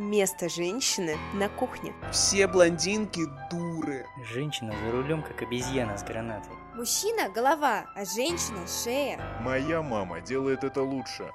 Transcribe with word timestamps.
Место 0.00 0.48
женщины 0.48 1.18
на 1.34 1.50
кухне. 1.50 1.92
Все 2.10 2.46
блондинки 2.46 3.20
дуры. 3.50 4.06
Женщина 4.32 4.72
за 4.72 4.92
рулем, 4.92 5.22
как 5.22 5.42
обезьяна 5.42 5.98
с 5.98 6.02
гранатой. 6.02 6.54
Мужчина– 6.74 7.28
голова, 7.34 7.84
а 7.94 8.06
женщина– 8.06 8.66
шея. 8.82 9.20
Моя 9.42 9.82
мама 9.82 10.22
делает 10.22 10.64
это 10.64 10.82
лучше. 10.82 11.30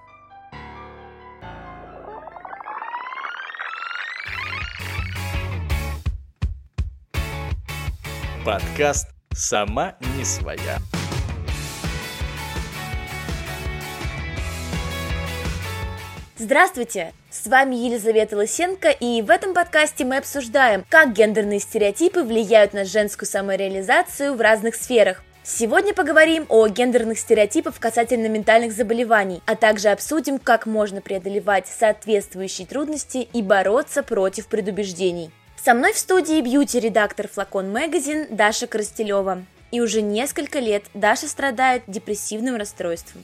Подкаст 8.43 9.09
«Сама 9.31 9.93
не 10.17 10.25
своя». 10.25 10.79
Здравствуйте! 16.37 17.13
С 17.45 17.47
вами 17.47 17.75
Елизавета 17.75 18.37
Лысенко, 18.37 18.89
и 18.89 19.21
в 19.21 19.29
этом 19.29 19.53
подкасте 19.53 20.03
мы 20.03 20.17
обсуждаем, 20.17 20.83
как 20.89 21.13
гендерные 21.13 21.59
стереотипы 21.59 22.23
влияют 22.23 22.73
на 22.73 22.85
женскую 22.85 23.29
самореализацию 23.29 24.33
в 24.33 24.41
разных 24.41 24.73
сферах. 24.73 25.21
Сегодня 25.43 25.93
поговорим 25.93 26.47
о 26.49 26.67
гендерных 26.67 27.19
стереотипах 27.19 27.77
касательно 27.79 28.25
ментальных 28.29 28.71
заболеваний, 28.71 29.43
а 29.45 29.55
также 29.55 29.89
обсудим, 29.89 30.39
как 30.39 30.65
можно 30.65 31.01
преодолевать 31.01 31.67
соответствующие 31.67 32.65
трудности 32.65 33.27
и 33.31 33.43
бороться 33.43 34.01
против 34.01 34.47
предубеждений. 34.47 35.29
Со 35.63 35.75
мной 35.75 35.93
в 35.93 35.99
студии 35.99 36.41
бьюти-редактор 36.41 37.27
Флакон 37.27 37.71
Магазин 37.71 38.25
Даша 38.31 38.65
Коростелева. 38.65 39.45
И 39.69 39.81
уже 39.81 40.01
несколько 40.01 40.57
лет 40.57 40.85
Даша 40.95 41.27
страдает 41.27 41.83
депрессивным 41.85 42.55
расстройством. 42.55 43.23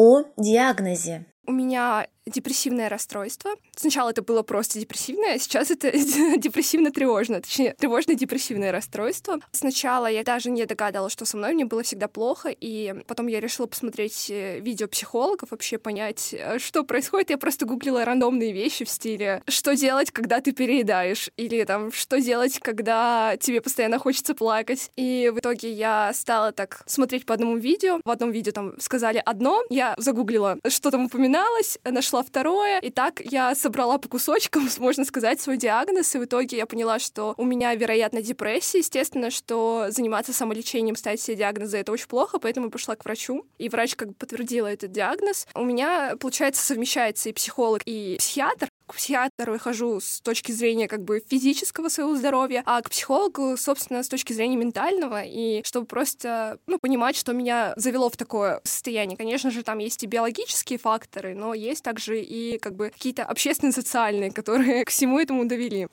О 0.00 0.22
диагнозе. 0.36 1.26
У 1.44 1.50
меня 1.50 2.06
депрессивное 2.28 2.88
расстройство. 2.88 3.50
Сначала 3.74 4.10
это 4.10 4.22
было 4.22 4.42
просто 4.42 4.78
депрессивное, 4.78 5.34
а 5.34 5.38
сейчас 5.38 5.70
это 5.70 5.90
депрессивно-тревожное, 6.36 7.40
точнее, 7.40 7.74
тревожно-депрессивное 7.78 8.72
расстройство. 8.72 9.38
Сначала 9.52 10.06
я 10.06 10.24
даже 10.24 10.50
не 10.50 10.66
догадывалась, 10.66 11.12
что 11.12 11.24
со 11.24 11.36
мной 11.36 11.54
мне 11.54 11.64
было 11.64 11.82
всегда 11.82 12.08
плохо, 12.08 12.48
и 12.48 12.94
потом 13.06 13.26
я 13.26 13.40
решила 13.40 13.66
посмотреть 13.66 14.30
э, 14.30 14.60
видео 14.60 14.88
психологов, 14.88 15.50
вообще 15.50 15.78
понять, 15.78 16.34
э, 16.34 16.58
что 16.58 16.84
происходит. 16.84 17.30
Я 17.30 17.38
просто 17.38 17.66
гуглила 17.66 18.04
рандомные 18.04 18.52
вещи 18.52 18.84
в 18.84 18.90
стиле 18.90 19.42
«что 19.48 19.74
делать, 19.74 20.10
когда 20.10 20.40
ты 20.40 20.52
переедаешь?» 20.52 21.30
или 21.36 21.64
там 21.64 21.92
«что 21.92 22.20
делать, 22.20 22.58
когда 22.60 23.36
тебе 23.38 23.60
постоянно 23.60 23.98
хочется 23.98 24.34
плакать?» 24.34 24.90
И 24.96 25.30
в 25.34 25.38
итоге 25.38 25.72
я 25.72 26.12
стала 26.14 26.52
так 26.52 26.82
смотреть 26.86 27.26
по 27.26 27.34
одному 27.34 27.56
видео. 27.56 28.00
В 28.04 28.10
одном 28.10 28.30
видео 28.30 28.52
там 28.52 28.80
сказали 28.80 29.22
одно, 29.24 29.62
я 29.70 29.94
загуглила, 29.98 30.58
что 30.68 30.90
там 30.90 31.06
упоминалось, 31.06 31.78
нашла 31.84 32.17
нашла 32.18 32.22
второе, 32.22 32.80
и 32.80 32.90
так 32.90 33.20
я 33.24 33.54
собрала 33.54 33.98
по 33.98 34.08
кусочкам, 34.08 34.68
можно 34.78 35.04
сказать, 35.04 35.40
свой 35.40 35.56
диагноз, 35.56 36.14
и 36.14 36.18
в 36.18 36.24
итоге 36.24 36.56
я 36.56 36.66
поняла, 36.66 36.98
что 36.98 37.34
у 37.36 37.44
меня, 37.44 37.74
вероятно, 37.74 38.22
депрессия. 38.22 38.78
Естественно, 38.78 39.30
что 39.30 39.86
заниматься 39.88 40.32
самолечением, 40.32 40.96
ставить 40.96 41.20
себе 41.20 41.36
диагнозы— 41.36 41.76
это 41.78 41.92
очень 41.92 42.08
плохо, 42.08 42.38
поэтому 42.38 42.66
я 42.66 42.70
пошла 42.70 42.96
к 42.96 43.04
врачу, 43.04 43.46
и 43.58 43.68
врач 43.68 43.94
как 43.94 44.08
бы 44.08 44.14
подтвердила 44.14 44.66
этот 44.66 44.92
диагноз. 44.92 45.46
У 45.54 45.64
меня, 45.64 46.16
получается, 46.18 46.64
совмещается 46.64 47.28
и 47.28 47.32
психолог, 47.32 47.82
и 47.84 48.16
психиатр, 48.18 48.67
к 48.88 48.94
психиатру 48.94 49.52
я 49.52 49.58
хожу 49.58 50.00
с 50.00 50.20
точки 50.20 50.52
зрения 50.52 50.88
как 50.88 51.04
бы 51.04 51.22
физического 51.26 51.88
своего 51.88 52.16
здоровья, 52.16 52.62
а 52.66 52.82
к 52.82 52.90
психологу, 52.90 53.56
собственно, 53.56 54.02
с 54.02 54.08
точки 54.08 54.32
зрения 54.32 54.56
ментального, 54.56 55.22
и 55.22 55.62
чтобы 55.64 55.86
просто, 55.86 56.58
ну, 56.66 56.78
понимать, 56.78 57.16
что 57.16 57.32
меня 57.32 57.74
завело 57.76 58.08
в 58.08 58.16
такое 58.16 58.60
состояние. 58.64 59.16
Конечно 59.16 59.50
же, 59.50 59.62
там 59.62 59.78
есть 59.78 60.02
и 60.02 60.06
биологические 60.06 60.78
факторы, 60.78 61.34
но 61.34 61.54
есть 61.54 61.84
также 61.84 62.20
и 62.20 62.58
как 62.58 62.74
бы 62.74 62.90
какие-то 62.90 63.24
общественно-социальные, 63.24 64.32
которые 64.32 64.84
к 64.86 64.90
всему 64.90 65.20
этому 65.20 65.46
довели. 65.46 65.88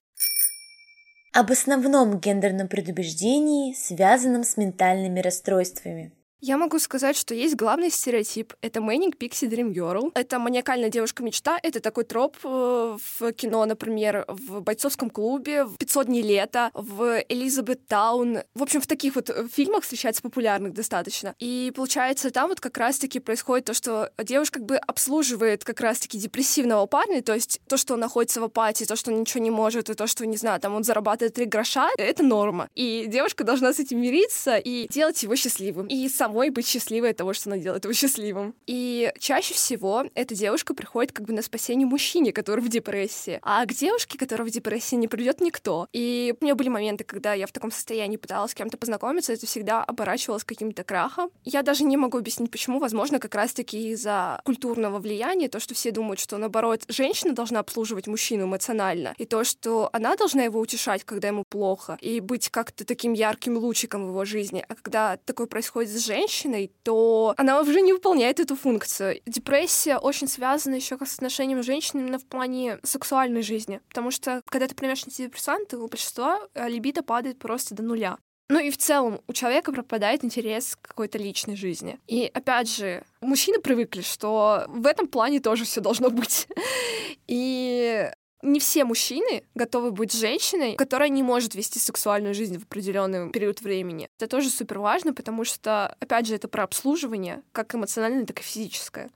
Об 1.33 1.51
основном 1.51 2.19
гендерном 2.19 2.69
предубеждении, 2.69 3.73
связанном 3.73 4.45
с 4.45 4.55
ментальными 4.55 5.19
расстройствами. 5.19 6.13
Я 6.47 6.57
могу 6.57 6.77
сказать, 6.77 7.17
что 7.17 7.33
есть 7.33 7.55
главный 7.55 7.89
стереотип. 7.89 8.53
Это 8.61 8.79
Manic 8.79 9.17
Pixie 9.17 9.49
Dream 9.49 9.73
Girl. 9.73 10.11
Это 10.13 10.37
маниакальная 10.37 10.89
девушка-мечта. 10.89 11.57
Это 11.63 11.79
такой 11.79 12.03
троп 12.03 12.37
э, 12.43 12.97
в 13.19 13.33
кино, 13.33 13.65
например, 13.65 14.25
в 14.27 14.61
«Бойцовском 14.61 15.09
клубе», 15.09 15.63
в 15.63 15.73
«500 15.77 16.05
дней 16.05 16.21
лета», 16.21 16.69
в 16.75 17.23
«Элизабет 17.29 17.87
Таун». 17.87 18.41
В 18.53 18.61
общем, 18.61 18.79
в 18.79 18.85
таких 18.85 19.15
вот 19.15 19.31
э, 19.31 19.47
фильмах 19.51 19.81
встречается 19.81 20.21
популярных 20.21 20.73
достаточно. 20.73 21.33
И 21.39 21.73
получается, 21.75 22.29
там 22.29 22.49
вот 22.49 22.59
как 22.59 22.77
раз-таки 22.77 23.19
происходит 23.19 23.65
то, 23.65 23.73
что 23.73 24.11
девушка 24.23 24.59
как 24.59 24.67
бы 24.67 24.77
обслуживает 24.77 25.63
как 25.63 25.81
раз-таки 25.81 26.19
депрессивного 26.19 26.85
парня, 26.85 27.23
то 27.23 27.33
есть 27.33 27.59
то, 27.67 27.75
что 27.75 27.95
он 27.95 28.01
находится 28.01 28.39
в 28.39 28.43
апатии, 28.43 28.85
то, 28.85 28.95
что 28.95 29.11
он 29.11 29.19
ничего 29.19 29.41
не 29.41 29.49
может, 29.49 29.89
и 29.89 29.95
то, 29.95 30.05
что, 30.05 30.27
не 30.27 30.37
знаю, 30.37 30.59
там 30.59 30.75
он 30.75 30.83
зарабатывает 30.83 31.33
три 31.33 31.45
гроша, 31.45 31.89
это 31.97 32.21
норма. 32.21 32.69
И 32.75 33.05
девушка 33.07 33.43
должна 33.43 33.73
с 33.73 33.79
этим 33.79 33.99
мириться 33.99 34.57
и 34.57 34.87
делать 34.89 35.23
его 35.23 35.35
счастливым. 35.35 35.87
И 35.87 36.07
сам 36.07 36.34
самой 36.35 36.49
быть 36.49 36.67
счастливой 36.67 37.11
от 37.11 37.17
того, 37.17 37.33
что 37.33 37.49
она 37.49 37.57
делает 37.57 37.85
его 37.85 37.93
счастливым. 37.93 38.53
И 38.67 39.11
чаще 39.19 39.53
всего 39.53 40.05
эта 40.15 40.35
девушка 40.35 40.73
приходит 40.73 41.13
как 41.13 41.25
бы 41.25 41.33
на 41.33 41.41
спасение 41.41 41.87
мужчине, 41.87 42.33
который 42.33 42.61
в 42.61 42.67
депрессии. 42.67 43.39
А 43.41 43.65
к 43.65 43.73
девушке, 43.73 44.17
которая 44.17 44.47
в 44.47 44.51
депрессии, 44.51 44.95
не 44.95 45.07
придет 45.07 45.39
никто. 45.39 45.87
И 45.93 46.33
у 46.39 46.43
меня 46.43 46.55
были 46.55 46.69
моменты, 46.69 47.03
когда 47.03 47.33
я 47.33 47.47
в 47.47 47.51
таком 47.51 47.71
состоянии 47.71 48.17
пыталась 48.17 48.51
с 48.51 48.53
кем-то 48.53 48.77
познакомиться, 48.77 49.31
это 49.33 49.45
всегда 49.45 49.83
оборачивалось 49.83 50.43
каким-то 50.43 50.83
крахом. 50.83 51.29
Я 51.43 51.61
даже 51.63 51.83
не 51.83 51.97
могу 51.97 52.17
объяснить, 52.17 52.51
почему. 52.51 52.79
Возможно, 52.79 53.19
как 53.19 53.35
раз-таки 53.35 53.91
из-за 53.91 54.41
культурного 54.43 54.99
влияния, 54.99 55.47
то, 55.47 55.59
что 55.59 55.73
все 55.73 55.91
думают, 55.91 56.19
что, 56.19 56.37
наоборот, 56.37 56.83
женщина 56.89 57.33
должна 57.33 57.59
обслуживать 57.59 58.07
мужчину 58.07 58.45
эмоционально, 58.45 59.13
и 59.17 59.25
то, 59.25 59.43
что 59.43 59.89
она 59.93 60.15
должна 60.15 60.43
его 60.43 60.59
утешать, 60.59 61.03
когда 61.03 61.29
ему 61.29 61.43
плохо, 61.47 61.97
и 62.01 62.19
быть 62.19 62.49
как-то 62.49 62.85
таким 62.85 63.13
ярким 63.13 63.57
лучиком 63.57 64.05
в 64.05 64.09
его 64.09 64.25
жизни. 64.25 64.65
А 64.67 64.75
когда 64.75 65.17
такое 65.25 65.47
происходит 65.47 65.91
с 65.91 66.05
женщиной, 66.05 66.14
женщиной, 66.15 66.71
то 66.83 67.33
она 67.37 67.59
уже 67.59 67.81
не 67.81 67.93
выполняет 67.93 68.39
эту 68.39 68.55
функцию. 68.55 69.21
Депрессия 69.25 69.97
очень 69.97 70.27
связана 70.27 70.75
еще 70.75 70.97
с 70.97 71.15
отношением 71.15 71.63
женщин 71.63 71.99
именно 71.99 72.19
в 72.19 72.25
плане 72.25 72.79
сексуальной 72.83 73.41
жизни, 73.41 73.81
потому 73.89 74.11
что 74.11 74.41
когда 74.49 74.67
ты 74.67 74.75
принимаешь 74.75 75.03
антидепрессанты, 75.05 75.77
у 75.77 75.87
большинства 75.87 76.39
э, 76.53 76.69
либидо 76.69 77.03
падает 77.03 77.39
просто 77.39 77.75
до 77.75 77.83
нуля. 77.83 78.17
Ну 78.47 78.59
и 78.59 78.69
в 78.69 78.77
целом 78.77 79.21
у 79.27 79.33
человека 79.33 79.71
пропадает 79.71 80.23
интерес 80.23 80.75
к 80.79 80.89
какой-то 80.89 81.17
личной 81.17 81.55
жизни. 81.55 81.99
И 82.07 82.29
опять 82.31 82.69
же, 82.69 83.03
мужчины 83.19 83.59
привыкли, 83.59 84.01
что 84.01 84.65
в 84.67 84.85
этом 84.85 85.07
плане 85.07 85.39
тоже 85.39 85.65
все 85.65 85.81
должно 85.81 86.09
быть. 86.11 86.47
И 87.27 88.07
не 88.45 88.59
все 88.59 88.85
мужчины 88.85 89.43
готовы 89.55 89.91
быть 89.91 90.13
женщиной, 90.13 90.75
которая 90.75 91.09
не 91.09 91.23
может 91.23 91.55
вести 91.55 91.79
сексуальную 91.79 92.33
жизнь 92.33 92.57
в 92.57 92.63
определенный 92.63 93.31
период 93.31 93.61
времени. 93.61 94.07
Это 94.17 94.29
тоже 94.29 94.49
супер 94.49 94.79
важно, 94.79 95.13
потому 95.13 95.43
что, 95.43 95.95
опять 95.99 96.27
же, 96.27 96.35
это 96.35 96.47
про 96.47 96.63
обслуживание, 96.63 97.41
как 97.51 97.75
эмоциональное, 97.75 98.25
так 98.25 98.39
и 98.39 98.43
физическое 98.43 99.09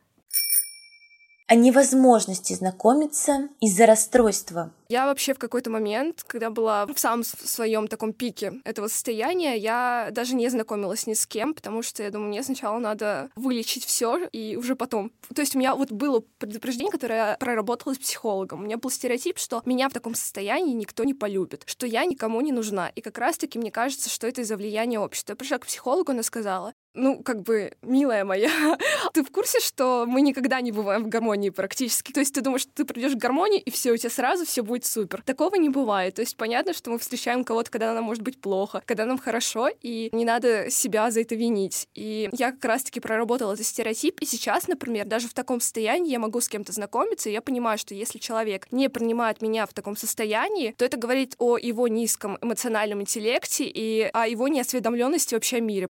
о 1.50 1.56
невозможности 1.56 2.54
знакомиться 2.54 3.50
из-за 3.60 3.88
расстройства. 3.88 4.72
Я 4.90 5.06
вообще 5.06 5.36
в 5.36 5.38
какой-то 5.38 5.70
момент, 5.70 6.24
когда 6.26 6.50
была 6.50 6.88
в 6.88 6.98
самом 6.98 7.24
своем 7.24 7.88
таком 7.88 8.12
пике 8.12 8.54
этого 8.64 8.88
состояния, 8.88 9.56
я 9.56 10.10
даже 10.12 10.34
не 10.34 10.50
знакомилась 10.50 11.06
ни 11.06 11.14
с 11.14 11.28
кем, 11.28 11.54
потому 11.54 11.84
что 11.84 12.02
я 12.02 12.10
думаю, 12.10 12.30
мне 12.30 12.42
сначала 12.42 12.80
надо 12.80 13.30
вылечить 13.36 13.86
все 13.86 14.28
и 14.32 14.56
уже 14.56 14.76
потом. 14.76 15.12
То 15.36 15.42
есть 15.42 15.56
у 15.56 15.60
меня 15.60 15.76
вот 15.76 15.92
было 15.92 16.24
предупреждение, 16.40 16.92
которое 16.92 17.16
я 17.16 17.38
проработала 17.40 17.94
с 17.94 18.00
психологом. 18.00 18.62
У 18.62 18.64
меня 18.64 18.78
был 18.78 18.90
стереотип, 18.90 19.38
что 19.38 19.62
меня 19.64 19.90
в 19.90 19.94
таком 19.94 20.16
состоянии 20.16 20.74
никто 20.74 21.04
не 21.04 21.14
полюбит, 21.14 21.62
что 21.68 21.86
я 21.86 22.06
никому 22.06 22.42
не 22.42 22.52
нужна. 22.52 22.90
И 22.90 23.02
как 23.02 23.20
раз-таки 23.20 23.60
мне 23.60 23.70
кажется, 23.70 24.10
что 24.10 24.26
это 24.26 24.42
из-за 24.42 24.58
влияния 24.58 25.00
общества. 25.00 25.34
Я 25.34 25.36
пришла 25.36 25.60
к 25.60 25.68
психологу, 25.68 26.14
она 26.14 26.24
сказала, 26.24 26.74
ну, 26.96 27.22
как 27.24 27.44
бы, 27.44 27.72
милая 27.82 28.26
моя, 28.26 28.50
ты 29.14 29.24
в 29.24 29.32
курсе, 29.32 29.60
что 29.60 30.06
мы 30.08 30.22
никогда 30.22 30.60
не 30.62 30.72
бываем 30.72 31.04
в 31.04 31.10
гармонии 31.10 31.50
практически? 31.50 32.12
То 32.12 32.20
есть 32.20 32.34
ты 32.34 32.42
думаешь, 32.42 32.64
что 32.64 32.72
ты 32.74 32.86
придешь 32.86 33.14
в 33.14 33.18
гармонию, 33.18 33.62
и 33.64 33.70
все, 33.70 33.92
у 33.92 33.98
тебя 33.98 34.10
сразу 34.10 34.46
все 34.46 34.64
будет 34.64 34.79
супер. 34.86 35.22
Такого 35.24 35.56
не 35.56 35.70
бывает. 35.70 36.16
То 36.16 36.22
есть 36.22 36.38
понятно, 36.38 36.74
что 36.74 36.92
мы 36.92 37.00
встречаем 37.00 37.44
кого-то, 37.44 37.72
когда 37.72 37.94
нам 37.94 38.04
может 38.04 38.24
быть 38.24 38.40
плохо, 38.40 38.82
когда 38.86 39.06
нам 39.06 39.18
хорошо, 39.18 39.70
и 39.82 40.10
не 40.12 40.26
надо 40.26 40.70
себя 40.70 41.12
за 41.12 41.22
это 41.22 41.36
винить. 41.36 41.88
И 41.94 42.30
я 42.32 42.52
как 42.52 42.66
раз-таки 42.66 43.00
проработала 43.00 43.54
этот 43.54 43.66
стереотип, 43.66 44.20
и 44.22 44.26
сейчас, 44.26 44.68
например, 44.68 45.06
даже 45.06 45.28
в 45.28 45.34
таком 45.34 45.62
состоянии 45.62 46.12
я 46.12 46.20
могу 46.20 46.42
с 46.42 46.50
кем-то 46.50 46.72
знакомиться, 46.72 47.30
и 47.30 47.34
я 47.34 47.42
понимаю, 47.42 47.78
что 47.78 47.94
если 47.94 48.20
человек 48.20 48.68
не 48.72 48.90
принимает 48.90 49.42
меня 49.42 49.66
в 49.66 49.74
таком 49.74 49.96
состоянии, 49.96 50.74
то 50.78 50.86
это 50.86 50.98
говорит 50.98 51.36
о 51.38 51.58
его 51.58 51.88
низком 51.88 52.38
эмоциональном 52.42 53.02
интеллекте 53.02 53.66
и 53.66 54.10
о 54.14 54.28
его 54.28 54.48
неосведомленности 54.48 55.34
вообще 55.34 55.58
о 55.58 55.62
мире. 55.62 55.88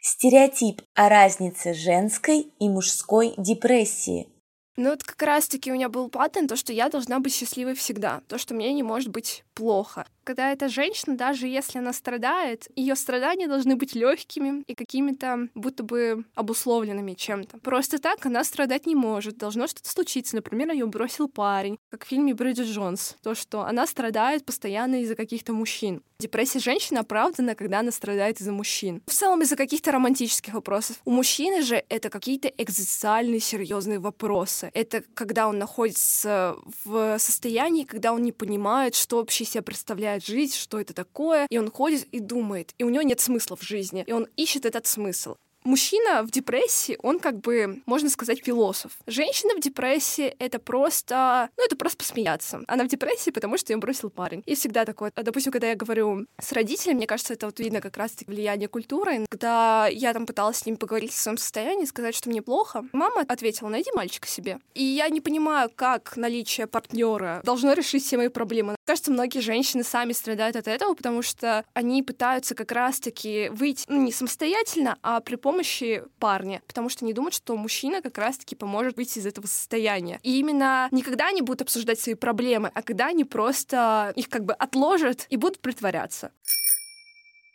Стереотип 0.00 0.82
о 0.94 1.08
разнице 1.08 1.72
женской 1.72 2.52
и 2.60 2.68
мужской 2.68 3.32
депрессии. 3.38 4.28
Ну 4.76 4.90
вот 4.90 5.04
как 5.04 5.22
раз-таки 5.22 5.70
у 5.70 5.74
меня 5.74 5.88
был 5.88 6.08
паттерн, 6.08 6.48
то, 6.48 6.56
что 6.56 6.72
я 6.72 6.88
должна 6.88 7.20
быть 7.20 7.34
счастливой 7.34 7.74
всегда, 7.74 8.22
то, 8.28 8.38
что 8.38 8.54
мне 8.54 8.72
не 8.72 8.82
может 8.82 9.08
быть 9.08 9.43
плохо. 9.54 10.06
когда 10.24 10.50
эта 10.50 10.68
женщина, 10.68 11.16
даже 11.16 11.46
если 11.46 11.78
она 11.78 11.92
страдает, 11.92 12.66
ее 12.74 12.96
страдания 12.96 13.46
должны 13.46 13.76
быть 13.76 13.94
легкими 13.94 14.64
и 14.66 14.74
какими-то 14.74 15.48
будто 15.54 15.82
бы 15.82 16.24
обусловленными 16.34 17.12
чем-то. 17.14 17.58
Просто 17.58 17.98
так 17.98 18.26
она 18.26 18.42
страдать 18.42 18.86
не 18.86 18.94
может. 18.94 19.36
Должно 19.36 19.66
что-то 19.66 19.90
случиться. 19.90 20.34
Например, 20.34 20.72
ее 20.72 20.86
бросил 20.86 21.28
парень, 21.28 21.78
как 21.90 22.04
в 22.04 22.08
фильме 22.08 22.34
Бриджит 22.34 22.66
Джонс. 22.66 23.16
То, 23.22 23.34
что 23.34 23.62
она 23.62 23.86
страдает 23.86 24.44
постоянно 24.44 25.02
из-за 25.02 25.14
каких-то 25.14 25.52
мужчин. 25.52 26.02
Депрессия 26.18 26.60
женщины 26.60 26.98
оправдана, 26.98 27.54
когда 27.54 27.80
она 27.80 27.90
страдает 27.90 28.40
из-за 28.40 28.52
мужчин. 28.52 29.02
В 29.06 29.12
целом 29.12 29.42
из-за 29.42 29.56
каких-то 29.56 29.92
романтических 29.92 30.54
вопросов. 30.54 30.96
У 31.04 31.10
мужчины 31.10 31.62
же 31.62 31.84
это 31.88 32.08
какие-то 32.08 32.48
экзистенциальные 32.48 33.40
серьезные 33.40 33.98
вопросы. 33.98 34.70
Это 34.72 35.02
когда 35.14 35.48
он 35.48 35.58
находится 35.58 36.56
в 36.84 37.18
состоянии, 37.18 37.84
когда 37.84 38.12
он 38.12 38.22
не 38.22 38.32
понимает, 38.32 38.94
что 38.94 39.18
вообще 39.18 39.43
себя 39.44 39.62
представляет 39.62 40.24
жизнь, 40.24 40.54
что 40.54 40.80
это 40.80 40.94
такое, 40.94 41.46
и 41.50 41.58
он 41.58 41.70
ходит 41.70 42.04
и 42.12 42.20
думает, 42.20 42.74
и 42.78 42.84
у 42.84 42.88
него 42.88 43.02
нет 43.02 43.20
смысла 43.20 43.56
в 43.56 43.62
жизни, 43.62 44.04
и 44.06 44.12
он 44.12 44.28
ищет 44.36 44.66
этот 44.66 44.86
смысл 44.86 45.36
мужчина 45.64 46.22
в 46.22 46.30
депрессии, 46.30 46.98
он 47.02 47.18
как 47.18 47.40
бы, 47.40 47.82
можно 47.86 48.10
сказать, 48.10 48.44
философ. 48.44 48.92
Женщина 49.06 49.54
в 49.54 49.60
депрессии— 49.60 50.34
это 50.38 50.58
просто, 50.58 51.48
ну, 51.56 51.64
это 51.64 51.76
просто 51.76 51.98
посмеяться. 51.98 52.60
Она 52.66 52.84
в 52.84 52.88
депрессии, 52.88 53.30
потому 53.30 53.58
что 53.58 53.72
ее 53.72 53.78
бросил 53.78 54.10
парень. 54.10 54.42
И 54.46 54.54
всегда 54.54 54.84
такое. 54.84 55.10
Допустим, 55.16 55.52
когда 55.52 55.68
я 55.68 55.74
говорю 55.74 56.26
с 56.40 56.52
родителями, 56.52 56.98
мне 56.98 57.06
кажется, 57.06 57.32
это 57.32 57.46
вот 57.46 57.58
видно 57.58 57.80
как 57.80 57.96
раз-таки 57.96 58.30
влияние 58.30 58.68
культуры. 58.68 59.26
Когда 59.30 59.88
я 59.88 60.12
там 60.12 60.26
пыталась 60.26 60.58
с 60.58 60.66
ним 60.66 60.76
поговорить 60.76 61.12
о 61.12 61.16
своем 61.16 61.38
состоянии, 61.38 61.84
сказать, 61.84 62.14
что 62.14 62.28
мне 62.28 62.42
плохо, 62.42 62.84
мама 62.92 63.22
ответила, 63.26 63.68
найди 63.68 63.90
мальчика 63.94 64.28
себе. 64.28 64.58
И 64.74 64.82
я 64.82 65.08
не 65.08 65.20
понимаю, 65.20 65.70
как 65.74 66.16
наличие 66.16 66.66
партнера 66.66 67.40
должно 67.44 67.72
решить 67.72 68.04
все 68.04 68.16
мои 68.16 68.28
проблемы. 68.28 68.76
Кажется, 68.84 69.10
многие 69.10 69.40
женщины 69.40 69.82
сами 69.82 70.12
страдают 70.12 70.56
от 70.56 70.68
этого, 70.68 70.94
потому 70.94 71.22
что 71.22 71.64
они 71.72 72.02
пытаются 72.02 72.54
как 72.54 72.72
раз-таки 72.72 73.48
выйти, 73.50 73.84
ну, 73.88 74.02
не 74.02 74.12
самостоятельно, 74.12 74.98
а 75.02 75.20
при 75.20 75.36
помощи 75.36 75.53
помощи 75.54 76.02
парня, 76.18 76.62
потому 76.66 76.88
что 76.88 77.04
они 77.04 77.12
думают, 77.12 77.32
что 77.32 77.56
мужчина 77.56 78.02
как 78.02 78.18
раз-таки 78.18 78.56
поможет 78.56 78.96
выйти 78.96 79.20
из 79.20 79.26
этого 79.26 79.46
состояния. 79.46 80.18
И 80.24 80.40
именно 80.40 80.88
не 80.90 81.02
когда 81.02 81.28
они 81.28 81.42
будут 81.42 81.62
обсуждать 81.62 82.00
свои 82.00 82.16
проблемы, 82.16 82.72
а 82.74 82.82
когда 82.82 83.06
они 83.06 83.22
просто 83.22 84.12
их 84.16 84.28
как 84.28 84.44
бы 84.44 84.52
отложат 84.54 85.26
и 85.30 85.36
будут 85.36 85.60
притворяться. 85.60 86.32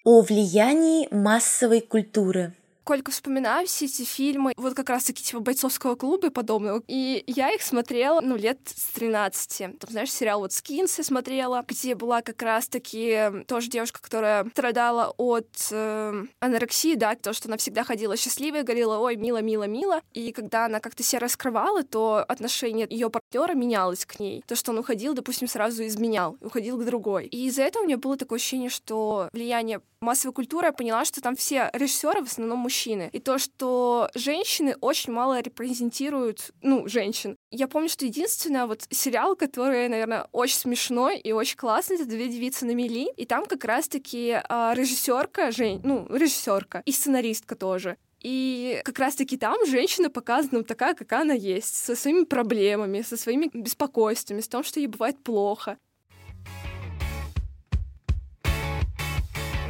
О 0.06 0.22
влиянии 0.22 1.13
массовой 1.13 1.81
культуры 1.81 2.54
сколько 2.81 3.12
вспоминаю 3.12 3.68
все 3.68 3.86
эти 3.86 4.04
фильмы, 4.04 4.54
вот 4.58 4.74
как 4.74 4.90
раз-таки 4.90 5.24
типа 5.24 5.40
бойцовского 5.42 5.96
клуба 5.96 6.28
и 6.28 6.30
подобного, 6.31 6.81
и 6.88 7.24
я 7.28 7.54
их 7.54 7.62
смотрела, 7.62 8.22
ну, 8.22 8.36
лет 8.36 8.60
с 8.66 8.94
13. 8.94 9.80
Там, 9.80 9.90
знаешь, 9.90 10.12
сериал 10.12 10.40
вот 10.40 10.54
«Скинс» 10.54 10.98
я 10.98 11.04
смотрела, 11.04 11.64
где 11.68 11.96
была 11.96 12.22
как 12.22 12.42
раз-таки 12.42 13.44
тоже 13.48 13.70
девушка, 13.70 14.02
которая 14.02 14.46
страдала 14.50 15.14
от 15.18 15.50
э, 15.72 16.26
анорексии, 16.40 16.96
да, 16.96 17.16
то, 17.16 17.34
что 17.34 17.48
она 17.48 17.58
всегда 17.58 17.84
ходила 17.84 18.18
счастливая, 18.18 18.64
говорила, 18.64 18.98
ой, 18.98 19.16
мило, 19.18 19.42
мило, 19.42 19.66
мило, 19.66 20.02
и 20.14 20.32
когда 20.32 20.66
она 20.66 20.80
как-то 20.80 21.04
себя 21.04 21.20
раскрывала, 21.20 21.84
то 21.84 22.25
отношение 22.28 22.88
ее 22.90 23.10
партнера 23.10 23.54
менялось 23.54 24.06
к 24.06 24.20
ней. 24.20 24.44
То, 24.48 24.56
что 24.56 24.72
он 24.72 24.80
уходил, 24.80 25.14
допустим, 25.14 25.48
сразу 25.48 25.86
изменял, 25.86 26.38
уходил 26.42 26.78
к 26.78 26.86
другой. 26.86 27.28
И 27.28 27.48
из-за 27.48 27.64
этого 27.64 27.84
у 27.84 27.86
меня 27.86 27.98
было 27.98 28.18
такое 28.18 28.38
ощущение, 28.38 28.70
что 28.70 29.30
влияние 29.32 29.82
массовой 30.02 30.34
культуры, 30.34 30.68
я 30.68 30.74
поняла, 30.74 31.06
что 31.06 31.22
там 31.22 31.36
все 31.36 31.70
режиссеры 31.74 32.24
в 32.24 32.28
основном 32.28 32.60
мужчины. 32.69 33.10
И 33.12 33.19
то, 33.19 33.39
что 33.39 34.12
женщины 34.13 34.75
очень 34.80 35.12
мало 35.12 35.42
репрезентируют, 35.42 36.51
ну, 36.62 36.88
женщин. 36.88 37.36
Я 37.50 37.68
помню, 37.68 37.89
что 37.89 38.06
единственное 38.06 38.68
вот 38.68 38.86
сериал, 38.92 39.36
который, 39.36 39.89
наверное, 39.89 40.27
очень 40.31 40.57
смешной 40.57 41.18
и 41.18 41.31
очень 41.31 41.57
классный, 41.57 41.95
это 41.95 42.06
«Две 42.06 42.27
девицы 42.27 42.66
на 42.66 42.75
мели», 42.75 43.12
и 43.18 43.25
там 43.25 43.48
как 43.48 43.66
раз-таки 43.66 44.39
а, 44.48 44.75
режиссерка, 44.75 45.51
Жень, 45.51 45.81
ну, 45.83 46.06
режиссерка 46.16 46.83
и 46.86 46.92
сценаристка 46.92 47.56
тоже. 47.56 47.98
И 48.19 48.81
как 48.86 49.00
раз-таки 49.00 49.36
там 49.38 49.65
женщина 49.65 50.12
показана 50.12 50.63
такая, 50.63 50.94
какая 50.94 51.22
она 51.22 51.33
есть, 51.33 51.75
со 51.75 51.95
своими 51.95 52.25
проблемами, 52.25 53.01
со 53.01 53.18
своими 53.18 53.50
беспокойствами, 53.51 54.42
с 54.42 54.48
том, 54.48 54.63
что 54.63 54.80
ей 54.80 54.88
бывает 54.88 55.24
плохо. 55.24 55.77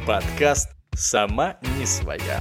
Подкаст 0.06 0.68
«Сама 0.94 1.56
не 1.78 1.86
своя». 1.86 2.40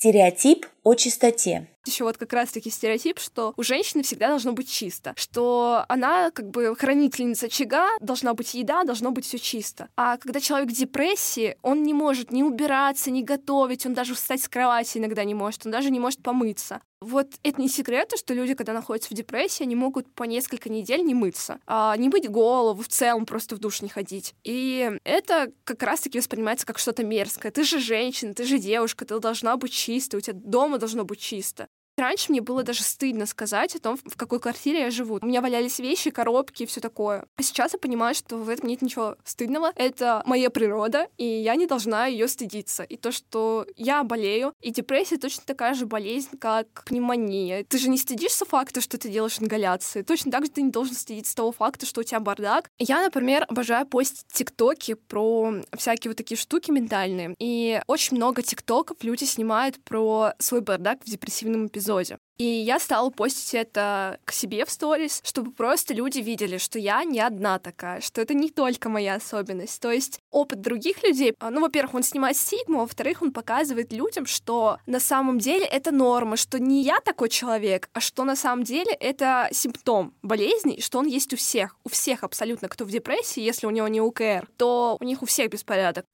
Стереотип 0.00 0.64
о 0.82 0.94
чистоте. 0.94 1.68
Еще 1.86 2.04
вот 2.04 2.18
как 2.18 2.32
раз-таки 2.32 2.70
стереотип, 2.70 3.18
что 3.18 3.54
у 3.56 3.62
женщины 3.62 4.02
всегда 4.02 4.28
должно 4.28 4.52
быть 4.52 4.70
чисто, 4.70 5.14
что 5.16 5.84
она 5.88 6.30
как 6.30 6.50
бы 6.50 6.76
хранительница 6.76 7.46
очага, 7.46 7.88
должна 8.00 8.34
быть 8.34 8.52
еда, 8.54 8.84
должно 8.84 9.12
быть 9.12 9.24
все 9.24 9.38
чисто. 9.38 9.88
А 9.96 10.18
когда 10.18 10.40
человек 10.40 10.68
в 10.68 10.76
депрессии, 10.76 11.56
он 11.62 11.82
не 11.82 11.94
может 11.94 12.32
ни 12.32 12.42
убираться, 12.42 13.10
ни 13.10 13.22
готовить, 13.22 13.86
он 13.86 13.94
даже 13.94 14.14
встать 14.14 14.42
с 14.42 14.48
кровати 14.48 14.98
иногда 14.98 15.24
не 15.24 15.34
может, 15.34 15.64
он 15.64 15.72
даже 15.72 15.90
не 15.90 16.00
может 16.00 16.22
помыться. 16.22 16.80
Вот 17.00 17.28
это 17.42 17.58
не 17.58 17.68
секрет, 17.68 18.12
что 18.14 18.34
люди, 18.34 18.52
когда 18.52 18.74
находятся 18.74 19.08
в 19.08 19.16
депрессии, 19.16 19.62
они 19.62 19.74
могут 19.74 20.12
по 20.12 20.24
несколько 20.24 20.68
недель 20.68 21.02
не 21.02 21.14
мыться, 21.14 21.58
а 21.66 21.96
не 21.96 22.10
быть 22.10 22.28
голову, 22.28 22.82
в 22.82 22.88
целом 22.88 23.24
просто 23.24 23.56
в 23.56 23.58
душ 23.58 23.80
не 23.80 23.88
ходить. 23.88 24.34
И 24.44 24.98
это 25.04 25.50
как 25.64 25.82
раз-таки 25.82 26.18
воспринимается 26.18 26.66
как 26.66 26.78
что-то 26.78 27.02
мерзкое. 27.02 27.52
Ты 27.52 27.64
же 27.64 27.80
женщина, 27.80 28.34
ты 28.34 28.44
же 28.44 28.58
девушка, 28.58 29.06
ты 29.06 29.18
должна 29.18 29.56
быть 29.56 29.72
чистой, 29.72 30.16
у 30.16 30.20
тебя 30.20 30.38
дома 30.70 30.78
должно 30.78 31.04
быть 31.04 31.20
чисто. 31.20 31.68
Раньше 32.00 32.32
мне 32.32 32.40
было 32.40 32.62
даже 32.62 32.82
стыдно 32.82 33.26
сказать 33.26 33.76
о 33.76 33.78
том, 33.78 33.98
в 34.02 34.16
какой 34.16 34.40
квартире 34.40 34.80
я 34.80 34.90
живу. 34.90 35.18
У 35.20 35.26
меня 35.26 35.42
валялись 35.42 35.78
вещи, 35.78 36.10
коробки 36.10 36.62
и 36.62 36.66
все 36.66 36.80
такое. 36.80 37.26
А 37.36 37.42
сейчас 37.42 37.74
я 37.74 37.78
понимаю, 37.78 38.14
что 38.14 38.38
в 38.38 38.48
этом 38.48 38.70
нет 38.70 38.80
ничего 38.80 39.16
стыдного. 39.22 39.72
Это 39.76 40.22
моя 40.24 40.48
природа, 40.48 41.08
и 41.18 41.26
я 41.26 41.56
не 41.56 41.66
должна 41.66 42.06
ее 42.06 42.26
стыдиться. 42.26 42.84
И 42.84 42.96
то, 42.96 43.12
что 43.12 43.66
я 43.76 44.02
болею, 44.02 44.54
и 44.62 44.70
депрессия 44.70 45.18
точно 45.18 45.42
такая 45.44 45.74
же 45.74 45.84
болезнь, 45.84 46.38
как 46.38 46.84
пневмония. 46.86 47.64
Ты 47.64 47.76
же 47.76 47.90
не 47.90 47.98
стыдишься 47.98 48.46
факта, 48.46 48.80
что 48.80 48.96
ты 48.96 49.10
делаешь 49.10 49.38
ингаляции. 49.38 50.00
Точно 50.00 50.30
так 50.30 50.46
же 50.46 50.50
ты 50.50 50.62
не 50.62 50.70
должен 50.70 50.94
стыдиться 50.94 51.36
того 51.36 51.52
факта, 51.52 51.84
что 51.84 52.00
у 52.00 52.04
тебя 52.04 52.20
бардак. 52.20 52.70
Я, 52.78 53.02
например, 53.02 53.44
обожаю 53.46 53.86
постить 53.86 54.24
тиктоки 54.32 54.94
про 54.94 55.52
всякие 55.76 56.12
вот 56.12 56.16
такие 56.16 56.38
штуки 56.38 56.70
ментальные. 56.70 57.34
И 57.38 57.82
очень 57.86 58.16
много 58.16 58.42
тиктоков 58.42 58.96
люди 59.02 59.24
снимают 59.24 59.84
про 59.84 60.32
свой 60.38 60.62
бардак 60.62 61.00
в 61.04 61.10
депрессивном 61.10 61.66
эпизоде 61.66 61.89
эпизоде. 61.90 62.18
И 62.38 62.44
я 62.44 62.78
стала 62.78 63.10
постить 63.10 63.54
это 63.54 64.18
к 64.24 64.32
себе 64.32 64.64
в 64.64 64.70
сторис, 64.70 65.20
чтобы 65.24 65.52
просто 65.52 65.92
люди 65.92 66.20
видели, 66.20 66.56
что 66.56 66.78
я 66.78 67.04
не 67.04 67.20
одна 67.20 67.58
такая, 67.58 68.00
что 68.00 68.22
это 68.22 68.32
не 68.32 68.48
только 68.48 68.88
моя 68.88 69.16
особенность. 69.16 69.78
То 69.80 69.90
есть 69.90 70.20
опыт 70.30 70.62
других 70.62 71.02
людей, 71.02 71.34
а, 71.38 71.50
ну, 71.50 71.60
во-первых, 71.60 71.94
он 71.94 72.02
снимает 72.02 72.36
стигму, 72.36 72.78
а 72.78 72.82
во-вторых, 72.82 73.20
он 73.20 73.32
показывает 73.32 73.92
людям, 73.92 74.24
что 74.24 74.78
на 74.86 75.00
самом 75.00 75.38
деле 75.38 75.66
это 75.66 75.90
норма, 75.90 76.36
что 76.36 76.58
не 76.58 76.82
я 76.82 77.00
такой 77.00 77.28
человек, 77.28 77.90
а 77.92 78.00
что 78.00 78.24
на 78.24 78.36
самом 78.36 78.64
деле 78.64 78.92
это 78.92 79.48
симптом 79.52 80.14
болезни, 80.22 80.80
что 80.80 80.98
он 80.98 81.06
есть 81.06 81.34
у 81.34 81.36
всех. 81.36 81.76
У 81.84 81.90
всех 81.90 82.24
абсолютно, 82.24 82.68
кто 82.68 82.86
в 82.86 82.90
депрессии, 82.90 83.42
если 83.42 83.66
у 83.66 83.70
него 83.70 83.88
не 83.88 84.00
УКР, 84.00 84.48
то 84.56 84.96
у 84.98 85.04
них 85.04 85.22
у 85.22 85.26
всех 85.26 85.50
беспорядок. 85.50 86.06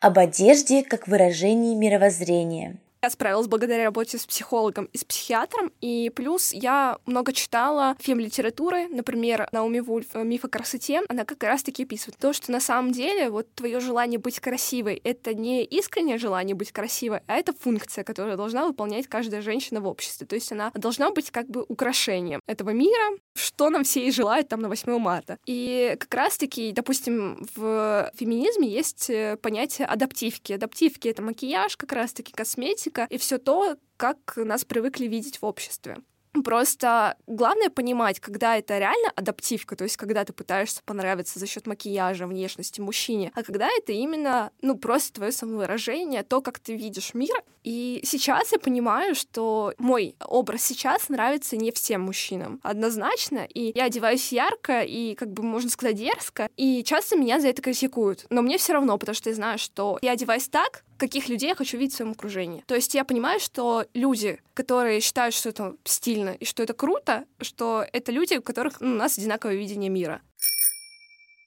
Об 0.00 0.18
одежде 0.18 0.82
как 0.82 1.06
выражении 1.06 1.74
мировоззрения. 1.74 2.81
Я 3.04 3.10
справилась 3.10 3.48
благодаря 3.48 3.82
работе 3.82 4.16
с 4.16 4.24
психологом 4.24 4.84
и 4.92 4.96
с 4.96 5.02
психиатром, 5.02 5.72
и 5.80 6.08
плюс 6.14 6.52
я 6.52 6.98
много 7.04 7.32
читала 7.32 7.96
фем-литературы, 7.98 8.86
например, 8.86 9.48
Науми 9.50 9.80
Вульф 9.80 10.14
«Миф 10.14 10.44
о 10.44 10.48
красоте». 10.48 11.02
Она 11.08 11.24
как 11.24 11.42
раз-таки 11.42 11.82
описывает 11.82 12.16
то, 12.20 12.32
что 12.32 12.52
на 12.52 12.60
самом 12.60 12.92
деле 12.92 13.28
вот 13.28 13.52
твое 13.56 13.80
желание 13.80 14.20
быть 14.20 14.38
красивой— 14.38 15.00
это 15.04 15.34
не 15.34 15.64
искреннее 15.64 16.16
желание 16.16 16.54
быть 16.54 16.70
красивой, 16.70 17.22
а 17.26 17.34
это 17.34 17.52
функция, 17.52 18.04
которую 18.04 18.36
должна 18.36 18.68
выполнять 18.68 19.08
каждая 19.08 19.42
женщина 19.42 19.80
в 19.80 19.88
обществе. 19.88 20.24
То 20.24 20.36
есть 20.36 20.52
она 20.52 20.70
должна 20.72 21.10
быть 21.10 21.32
как 21.32 21.48
бы 21.48 21.64
украшением 21.66 22.40
этого 22.46 22.70
мира, 22.70 23.18
что 23.34 23.68
нам 23.70 23.82
все 23.82 24.06
и 24.06 24.12
желают 24.12 24.46
там 24.46 24.60
на 24.60 24.68
8 24.68 24.96
марта. 25.00 25.38
И 25.44 25.96
как 25.98 26.14
раз-таки, 26.14 26.70
допустим, 26.70 27.48
в 27.56 28.12
феминизме 28.14 28.68
есть 28.68 29.10
э, 29.10 29.36
понятие 29.42 29.88
адаптивки. 29.88 30.52
Адаптивки— 30.52 31.08
это 31.08 31.20
макияж, 31.22 31.76
как 31.76 31.90
раз-таки 31.90 32.32
косметика, 32.32 32.91
политика 32.92 33.06
и 33.10 33.18
все 33.18 33.38
то, 33.38 33.76
как 33.96 34.36
нас 34.36 34.64
привыкли 34.64 35.06
видеть 35.06 35.40
в 35.40 35.44
обществе. 35.44 35.96
Просто 36.44 37.16
главное 37.26 37.68
понимать, 37.68 38.18
когда 38.18 38.56
это 38.56 38.78
реально 38.78 39.10
адаптивка, 39.16 39.76
то 39.76 39.84
есть 39.84 39.98
когда 39.98 40.24
ты 40.24 40.32
пытаешься 40.32 40.80
понравиться 40.82 41.38
за 41.38 41.46
счет 41.46 41.66
макияжа, 41.66 42.26
внешности 42.26 42.80
мужчине, 42.80 43.30
а 43.34 43.42
когда 43.42 43.68
это 43.68 43.92
именно, 43.92 44.50
ну, 44.62 44.78
просто 44.78 45.12
твое 45.12 45.30
самовыражение, 45.30 46.22
то, 46.22 46.40
как 46.40 46.58
ты 46.58 46.74
видишь 46.74 47.12
мир, 47.12 47.36
И 47.62 48.00
сейчас 48.04 48.52
я 48.52 48.58
понимаю, 48.58 49.14
что 49.14 49.74
мой 49.78 50.16
образ 50.24 50.62
сейчас 50.62 51.08
нравится 51.08 51.56
не 51.56 51.70
всем 51.70 52.02
мужчинам. 52.02 52.60
Однозначно. 52.62 53.46
И 53.52 53.72
я 53.76 53.84
одеваюсь 53.84 54.32
ярко 54.32 54.82
и, 54.82 55.14
как 55.14 55.32
бы, 55.32 55.42
можно 55.42 55.70
сказать, 55.70 55.96
дерзко. 55.96 56.48
И 56.56 56.82
часто 56.84 57.16
меня 57.16 57.40
за 57.40 57.48
это 57.48 57.62
критикуют. 57.62 58.26
Но 58.30 58.42
мне 58.42 58.58
все 58.58 58.72
равно, 58.72 58.98
потому 58.98 59.14
что 59.14 59.30
я 59.30 59.36
знаю, 59.36 59.58
что 59.58 59.98
я 60.02 60.12
одеваюсь 60.12 60.48
так, 60.48 60.84
каких 60.96 61.28
людей 61.28 61.48
я 61.48 61.54
хочу 61.54 61.76
видеть 61.76 61.94
в 61.94 61.96
своем 61.96 62.12
окружении. 62.12 62.64
То 62.66 62.74
есть 62.74 62.94
я 62.94 63.04
понимаю, 63.04 63.40
что 63.40 63.84
люди, 63.94 64.40
которые 64.54 65.00
считают, 65.00 65.34
что 65.34 65.48
это 65.48 65.74
стильно 65.84 66.30
и 66.30 66.44
что 66.44 66.62
это 66.62 66.74
круто, 66.74 67.24
что 67.40 67.84
это 67.92 68.12
люди, 68.12 68.34
у 68.34 68.42
которых 68.42 68.80
ну, 68.80 68.92
у 68.92 68.96
нас 68.96 69.18
одинаковое 69.18 69.56
видение 69.56 69.90
мира. 69.90 70.20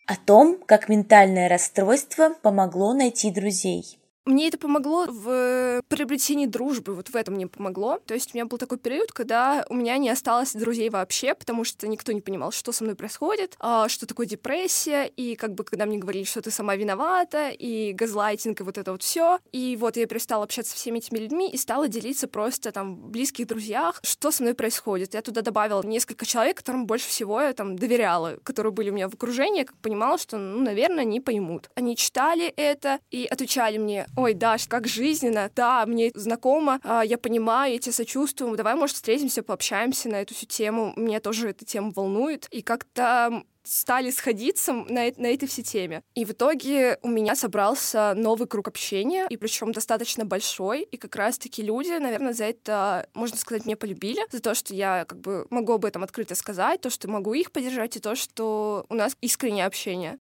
О 0.08 0.16
том, 0.18 0.60
как 0.66 0.88
ментальное 0.88 1.50
расстройство 1.50 2.36
помогло 2.42 2.94
найти 2.94 3.32
друзей. 3.32 3.98
Мне 4.26 4.48
это 4.48 4.58
помогло 4.58 5.06
в 5.06 5.84
приобретении 5.88 6.48
дружбы, 6.48 6.96
вот 6.96 7.10
в 7.10 7.16
этом 7.16 7.36
мне 7.36 7.46
помогло. 7.46 8.00
То 8.08 8.16
есть 8.16 8.34
у 8.34 8.38
меня 8.38 8.48
был 8.48 8.58
такой 8.58 8.80
период, 8.80 9.12
когда 9.12 9.64
у 9.70 9.76
меня 9.76 10.00
не 10.00 10.10
осталось 10.10 10.54
друзей 10.54 10.90
вообще, 10.90 11.36
потому 11.36 11.64
что 11.64 11.88
никто 11.88 12.12
не 12.12 12.22
понимал, 12.22 12.52
что 12.52 12.72
со 12.72 12.84
мной 12.84 12.96
происходит, 12.96 13.56
а, 13.60 13.88
что 13.88 14.08
такое 14.08 14.26
депрессия, 14.26 15.06
и 15.06 15.36
как 15.36 15.54
бы 15.54 15.64
когда 15.64 15.86
мне 15.86 16.00
говорили, 16.00 16.24
что 16.24 16.42
ты 16.42 16.50
сама 16.50 16.76
виновата, 16.76 17.50
и 17.50 17.94
газлайтинг, 17.94 18.62
и 18.62 18.64
вот 18.64 18.80
это 18.80 18.94
вот 18.94 19.04
все. 19.04 19.38
И 19.52 19.78
вот 19.80 19.96
я 19.96 20.08
перестала 20.08 20.44
общаться 20.44 20.72
со 20.72 20.78
всеми 20.78 20.98
этими 20.98 21.20
людьми 21.20 21.52
и 21.52 21.58
стала 21.58 21.88
делиться 21.88 22.28
просто 22.28 22.72
там 22.72 22.96
в 22.96 23.10
близких 23.10 23.46
друзьях, 23.46 24.00
что 24.04 24.32
со 24.32 24.42
мной 24.42 24.56
происходит. 24.56 25.14
Я 25.14 25.22
туда 25.22 25.42
добавила 25.42 25.84
несколько 25.84 26.26
человек, 26.26 26.58
которым 26.58 26.88
больше 26.88 27.08
всего 27.08 27.42
я 27.42 27.54
там 27.54 27.76
доверяла, 27.76 28.40
которые 28.44 28.74
были 28.74 28.90
у 28.90 28.94
меня 28.94 29.08
в 29.08 29.14
окружении, 29.14 29.60
я 29.60 29.68
понимала, 29.84 30.18
что, 30.18 30.38
ну, 30.38 30.64
наверное, 30.64 31.02
они 31.02 31.20
поймут. 31.20 31.70
Они 31.76 31.96
читали 31.96 32.48
это 32.48 33.00
и 33.12 33.28
отвечали 33.30 33.78
мне, 33.78 34.08
ой, 34.18 34.34
Даш, 34.34 34.68
как 34.68 34.88
жизненно, 34.88 35.52
да, 35.56 35.86
мне 35.86 36.12
знакомо, 36.14 36.80
а, 36.84 37.04
я 37.04 37.18
понимаю, 37.18 37.74
я 37.74 37.80
тебе 37.80 37.92
сочувствую, 37.92 38.56
давай, 38.56 38.76
может, 38.76 38.96
встретимся, 38.96 39.44
пообщаемся 39.44 40.10
на 40.10 40.22
эту 40.22 40.34
всю 40.34 40.46
тему, 40.46 40.94
меня 40.96 41.20
тоже 41.20 41.50
эта 41.50 41.66
тема 41.66 41.92
волнует, 41.96 42.48
и 42.52 42.62
как-то 42.62 43.44
стали 43.66 44.12
сходиться 44.12 44.74
на, 44.74 45.12
на 45.18 45.28
этой 45.28 45.48
всей 45.48 45.64
теме. 45.64 46.04
И 46.14 46.24
в 46.24 46.32
итоге 46.32 47.00
у 47.02 47.10
меня 47.10 47.36
собрался 47.36 48.14
новый 48.16 48.48
круг 48.48 48.68
общения, 48.68 49.26
и 49.30 49.38
причем 49.38 49.72
достаточно 49.72 50.24
большой, 50.24 50.84
и 50.84 50.98
как 50.98 51.16
раз-таки 51.16 51.64
люди, 51.64 51.98
наверное, 51.98 52.34
за 52.34 52.46
это, 52.46 53.10
можно 53.14 53.38
сказать, 53.38 53.66
меня 53.66 53.76
полюбили, 53.76 54.22
за 54.32 54.40
то, 54.40 54.54
что 54.54 54.74
я 54.74 55.06
как 55.06 55.20
бы 55.20 55.48
могу 55.50 55.74
об 55.74 55.86
этом 55.86 56.04
открыто 56.04 56.36
сказать, 56.36 56.82
то, 56.82 56.90
что 56.90 57.10
могу 57.10 57.34
их 57.34 57.52
поддержать, 57.52 57.96
и 57.98 58.00
то, 58.00 58.16
что 58.16 58.86
у 58.90 58.94
нас 58.94 59.18
искреннее 59.22 59.66
общение 59.66 60.20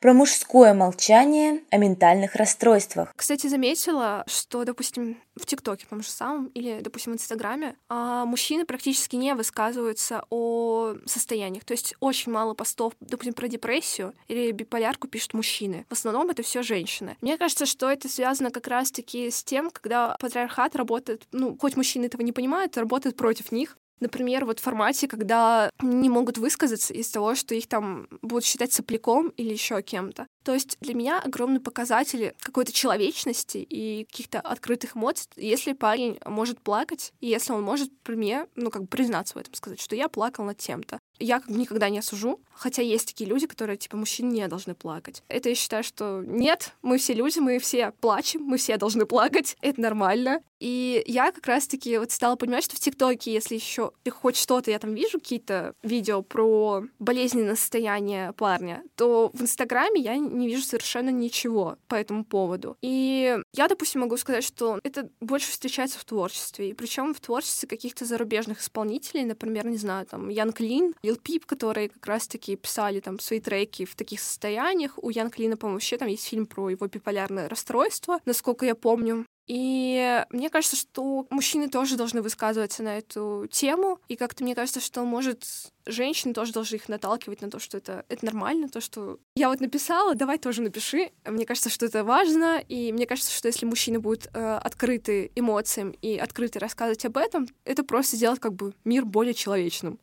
про 0.00 0.12
мужское 0.12 0.74
молчание 0.74 1.62
о 1.70 1.76
ментальных 1.76 2.34
расстройствах. 2.34 3.12
Кстати, 3.16 3.46
заметила, 3.46 4.24
что, 4.26 4.64
допустим, 4.64 5.20
в 5.36 5.46
ТикТоке 5.46 5.86
том 5.88 6.02
же 6.02 6.10
самом 6.10 6.46
или, 6.46 6.80
допустим, 6.80 7.12
в 7.12 7.16
Инстаграме 7.16 7.76
а 7.88 8.24
мужчины 8.24 8.64
практически 8.64 9.16
не 9.16 9.34
высказываются 9.34 10.24
о 10.30 10.94
состояниях. 11.06 11.64
То 11.64 11.72
есть 11.72 11.94
очень 12.00 12.32
мало 12.32 12.54
постов, 12.54 12.92
допустим, 13.00 13.34
про 13.34 13.48
депрессию 13.48 14.14
или 14.28 14.50
биполярку 14.52 15.08
пишут 15.08 15.34
мужчины. 15.34 15.86
В 15.88 15.92
основном 15.92 16.30
это 16.30 16.42
все 16.42 16.62
женщины. 16.62 17.16
Мне 17.20 17.36
кажется, 17.38 17.66
что 17.66 17.90
это 17.90 18.08
связано 18.08 18.50
как 18.50 18.66
раз-таки 18.66 19.30
с 19.30 19.42
тем, 19.42 19.70
когда 19.70 20.16
патриархат 20.20 20.76
работает, 20.76 21.26
ну, 21.32 21.56
хоть 21.58 21.76
мужчины 21.76 22.06
этого 22.06 22.22
не 22.22 22.32
понимают, 22.32 22.76
работает 22.76 23.16
против 23.16 23.52
них. 23.52 23.76
Например, 24.00 24.44
вот 24.44 24.60
в 24.60 24.62
формате, 24.62 25.08
когда 25.08 25.70
не 25.82 26.08
могут 26.08 26.38
высказаться 26.38 26.94
из 26.94 27.10
того, 27.10 27.34
что 27.34 27.54
их 27.54 27.66
там 27.68 28.08
будут 28.22 28.44
считать 28.44 28.72
сопляком 28.72 29.28
или 29.30 29.52
еще 29.52 29.80
кем-то. 29.82 30.26
То 30.44 30.54
есть 30.54 30.78
для 30.80 30.94
меня 30.94 31.20
огромный 31.20 31.60
показатель 31.60 32.34
какой-то 32.40 32.72
человечности 32.72 33.58
и 33.58 34.04
каких-то 34.04 34.40
открытых 34.40 34.96
эмоций, 34.96 35.28
если 35.36 35.72
парень 35.72 36.18
может 36.24 36.60
плакать, 36.60 37.12
и 37.20 37.26
если 37.26 37.52
он 37.52 37.62
может 37.62 37.90
при 38.02 38.14
мне, 38.14 38.46
ну, 38.54 38.70
как 38.70 38.82
бы 38.82 38.88
признаться 38.88 39.34
в 39.34 39.38
этом, 39.38 39.54
сказать, 39.54 39.80
что 39.80 39.96
я 39.96 40.08
плакал 40.08 40.44
над 40.44 40.58
тем-то. 40.58 41.00
Я 41.18 41.42
никогда 41.48 41.88
не 41.88 41.98
осужу, 41.98 42.40
хотя 42.52 42.82
есть 42.82 43.08
такие 43.08 43.28
люди, 43.28 43.46
которые, 43.46 43.76
типа, 43.76 43.96
мужчины 43.96 44.30
не 44.30 44.48
должны 44.48 44.74
плакать. 44.74 45.22
Это 45.28 45.48
я 45.48 45.54
считаю, 45.54 45.84
что 45.84 46.22
нет, 46.26 46.74
мы 46.82 46.98
все 46.98 47.14
люди, 47.14 47.38
мы 47.38 47.58
все 47.58 47.92
плачем, 48.00 48.42
мы 48.42 48.56
все 48.58 48.76
должны 48.76 49.06
плакать, 49.06 49.56
это 49.62 49.80
нормально. 49.80 50.40
И 50.60 51.04
я 51.06 51.30
как 51.30 51.46
раз-таки 51.46 51.98
вот 51.98 52.10
стала 52.10 52.36
понимать, 52.36 52.64
что 52.64 52.74
в 52.74 52.80
ТикТоке, 52.80 53.32
если 53.32 53.54
еще 53.54 53.92
хоть 54.10 54.36
что-то 54.36 54.70
я 54.70 54.78
там 54.78 54.94
вижу, 54.94 55.20
какие-то 55.20 55.74
видео 55.82 56.22
про 56.22 56.82
болезненное 56.98 57.54
состояние 57.54 58.32
парня, 58.32 58.82
то 58.96 59.30
в 59.32 59.42
Инстаграме 59.42 60.00
я 60.00 60.16
не 60.16 60.48
вижу 60.48 60.62
совершенно 60.62 61.10
ничего 61.10 61.76
по 61.86 61.94
этому 61.94 62.24
поводу. 62.24 62.76
И 62.82 63.38
я, 63.52 63.68
допустим, 63.68 64.00
могу 64.00 64.16
сказать, 64.16 64.42
что 64.42 64.80
это 64.82 65.08
больше 65.20 65.50
встречается 65.50 65.98
в 65.98 66.04
творчестве. 66.04 66.70
И 66.70 66.74
причем 66.74 67.14
в 67.14 67.20
творчестве 67.20 67.68
каких-то 67.68 68.04
зарубежных 68.04 68.60
исполнителей, 68.60 69.24
например, 69.24 69.66
не 69.66 69.76
знаю, 69.76 70.06
там, 70.06 70.28
Ян 70.28 70.52
Клин, 70.52 70.94
Лил 71.08 71.16
Пип, 71.16 71.46
которые 71.46 71.88
как 71.88 72.06
раз-таки 72.06 72.54
писали 72.56 73.00
там 73.00 73.18
свои 73.18 73.40
треки 73.40 73.86
в 73.86 73.94
таких 73.94 74.20
состояниях. 74.20 74.98
У 75.02 75.08
Ян 75.08 75.30
Клина, 75.30 75.56
по-моему, 75.56 75.76
вообще 75.76 75.96
там 75.96 76.08
есть 76.08 76.26
фильм 76.26 76.44
про 76.44 76.68
его 76.68 76.86
биполярное 76.86 77.48
расстройство, 77.48 78.20
насколько 78.26 78.66
я 78.66 78.74
помню. 78.74 79.24
И 79.46 80.26
мне 80.28 80.50
кажется, 80.50 80.76
что 80.76 81.26
мужчины 81.30 81.70
тоже 81.70 81.96
должны 81.96 82.20
высказываться 82.20 82.82
на 82.82 82.98
эту 82.98 83.46
тему. 83.50 83.98
И 84.08 84.16
как-то 84.16 84.44
мне 84.44 84.54
кажется, 84.54 84.80
что, 84.80 85.02
может, 85.06 85.46
женщины 85.86 86.34
тоже 86.34 86.52
должны 86.52 86.76
их 86.76 86.90
наталкивать 86.90 87.40
на 87.40 87.50
то, 87.50 87.58
что 87.58 87.78
это, 87.78 88.04
это 88.10 88.26
нормально, 88.26 88.68
то, 88.68 88.82
что 88.82 89.18
я 89.34 89.48
вот 89.48 89.60
написала, 89.60 90.14
давай 90.14 90.36
тоже 90.36 90.60
напиши. 90.60 91.10
Мне 91.24 91.46
кажется, 91.46 91.70
что 91.70 91.86
это 91.86 92.04
важно. 92.04 92.62
И 92.68 92.92
мне 92.92 93.06
кажется, 93.06 93.32
что 93.32 93.48
если 93.48 93.64
мужчины 93.64 93.98
будут 93.98 94.28
э, 94.34 94.56
открыты 94.62 95.32
эмоциям 95.34 95.92
и 96.02 96.18
открыты 96.18 96.58
рассказывать 96.58 97.06
об 97.06 97.16
этом, 97.16 97.48
это 97.64 97.82
просто 97.82 98.16
сделает 98.16 98.40
как 98.40 98.52
бы 98.52 98.74
мир 98.84 99.06
более 99.06 99.32
человечным. 99.32 99.98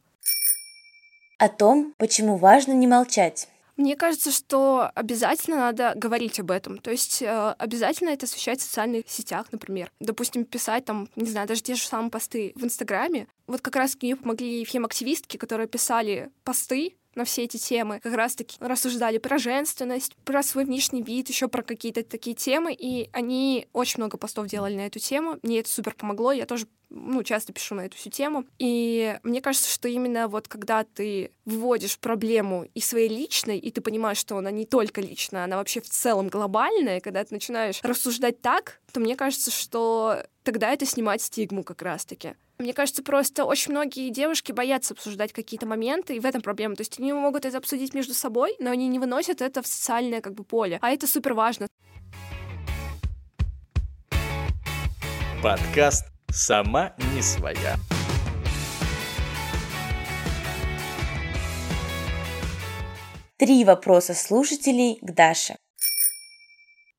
О 1.38 1.50
том, 1.50 1.94
почему 1.98 2.38
важно 2.38 2.74
не 2.74 2.88
молчать. 2.88 3.48
Мне 3.78 3.98
кажется, 3.98 4.32
что 4.32 4.90
обязательно 4.96 5.58
надо 5.58 5.94
говорить 5.96 6.40
об 6.40 6.52
этом. 6.52 6.78
То 6.78 6.92
есть 6.92 7.22
э, 7.22 7.56
обязательно 7.58 8.10
это 8.10 8.26
освещать 8.26 8.62
в 8.62 8.64
социальных 8.64 9.10
сетях, 9.10 9.48
например. 9.52 9.92
Допустим, 10.00 10.46
писать 10.46 10.86
там, 10.86 11.10
не 11.18 11.30
знаю, 11.30 11.46
даже 11.48 11.62
те 11.62 11.76
же 11.76 11.84
самые 11.84 12.10
посты 12.10 12.54
в 12.56 12.64
Инстаграме. 12.64 13.28
Вот 13.48 13.60
как 13.60 13.76
раз 13.76 13.98
мне 14.02 14.16
помогли 14.16 14.64
фем-активистки, 14.64 15.36
которые 15.36 15.68
писали 15.68 16.30
посты 16.46 16.96
на 17.16 17.26
все 17.26 17.44
эти 17.44 17.58
темы, 17.58 18.00
как 18.02 18.14
раз-таки 18.14 18.58
рассуждали 18.60 19.18
про 19.18 19.38
женственность, 19.38 20.16
про 20.26 20.44
свой 20.44 20.66
внешний 20.66 21.02
вид, 21.02 21.30
еще 21.30 21.48
про 21.48 21.64
какие-то 21.64 22.04
такие 22.04 22.36
темы, 22.36 22.74
и 22.74 23.10
они 23.14 23.68
очень 23.74 23.98
много 23.98 24.18
постов 24.18 24.48
делали 24.48 24.76
на 24.76 24.86
эту 24.88 25.00
тему. 25.00 25.40
Мне 25.42 25.60
это 25.60 25.70
супер 25.70 25.96
помогло, 25.96 26.32
я 26.32 26.46
тоже 26.46 26.68
ну, 26.90 27.24
часто 27.24 27.52
пишу 27.52 27.76
на 27.76 27.82
эту 27.82 27.98
всю 27.98 28.10
тему. 28.10 28.46
И 28.60 29.18
мне 29.24 29.42
кажется, 29.42 29.70
что 29.70 29.88
именно 29.88 30.28
вот 30.28 30.48
когда 30.48 30.84
ты 30.84 31.32
вводишь 31.46 31.98
проблему 31.98 32.68
и 32.74 32.82
своей 32.82 33.10
личной, 33.10 33.58
и 33.58 33.72
ты 33.72 33.82
понимаешь, 33.82 34.18
что 34.18 34.38
она 34.38 34.52
не 34.52 34.66
только 34.66 35.02
личная, 35.02 35.44
она 35.44 35.58
вообще 35.58 35.82
в 35.82 35.90
целом 35.90 36.28
глобальная, 36.28 37.02
когда 37.02 37.24
ты 37.24 37.34
начинаешь 37.34 37.80
рассуждать 37.84 38.42
так, 38.42 38.80
то 38.92 39.00
мне 39.00 39.16
кажется, 39.16 39.52
что 39.52 40.24
тогда 40.46 40.72
это 40.72 40.86
снимает 40.86 41.22
стигму 41.22 41.64
как 41.64 41.82
раз-таки. 41.82 42.36
Мне 42.60 42.74
кажется, 42.74 43.04
просто 43.04 43.44
очень 43.44 43.72
многие 43.72 44.10
девушки 44.12 44.54
боятся 44.54 44.94
обсуждать 44.94 45.34
какие-то 45.34 45.66
моменты, 45.66 46.16
и 46.16 46.20
в 46.20 46.26
этом 46.26 46.42
проблема. 46.42 46.76
То 46.76 46.82
есть 46.82 47.00
они 47.00 47.12
могут 47.12 47.44
это 47.44 47.58
обсудить 47.58 47.94
между 47.94 48.14
собой, 48.14 48.56
но 48.60 48.72
они 48.72 48.88
не 48.88 49.00
выносят 49.00 49.42
это 49.42 49.62
в 49.62 49.68
социальное 49.68 50.22
как 50.22 50.36
бы 50.36 50.46
поле. 50.46 50.78
А 50.82 50.92
это 50.92 51.08
супер 51.08 51.34
важно. 51.34 51.68
Подкаст 55.44 56.06
«Сама 56.32 56.96
не 57.14 57.22
своя». 57.22 57.76
Три 63.38 63.66
вопроса 63.66 64.14
слушателей 64.14 64.98
к 65.02 65.12
Даше. 65.12 65.58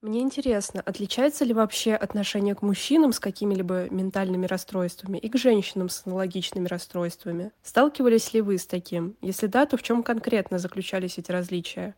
Мне 0.06 0.20
интересно, 0.20 0.80
отличается 0.86 1.44
ли 1.44 1.52
вообще 1.52 1.92
отношение 1.92 2.54
к 2.54 2.62
мужчинам 2.62 3.12
с 3.12 3.18
какими-либо 3.18 3.90
ментальными 3.90 4.46
расстройствами 4.46 5.18
и 5.18 5.28
к 5.28 5.36
женщинам 5.36 5.88
с 5.88 6.06
аналогичными 6.06 6.68
расстройствами? 6.68 7.50
Сталкивались 7.64 8.32
ли 8.32 8.40
вы 8.40 8.56
с 8.56 8.66
таким? 8.66 9.16
Если 9.20 9.48
да, 9.48 9.66
то 9.66 9.76
в 9.76 9.82
чем 9.82 10.04
конкретно 10.04 10.60
заключались 10.60 11.18
эти 11.18 11.32
различия? 11.32 11.96